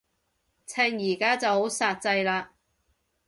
[0.65, 2.47] 趁而家就好煞掣嘞